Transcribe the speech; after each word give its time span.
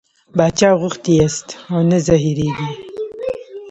باچا 0.37 0.69
غوښتي 0.81 1.11
یاست 1.19 1.47
او 1.73 1.79
نه 1.89 1.97
زهرېږئ. 2.07 2.71